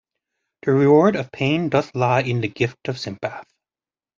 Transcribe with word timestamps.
The 0.63 0.71
reward 0.71 1.15
of 1.15 1.31
pain 1.31 1.69
doth 1.69 1.93
lie 1.93 2.21
in 2.23 2.41
the 2.41 2.47
gift 2.47 2.87
of 2.87 2.95
sympath. 2.95 3.45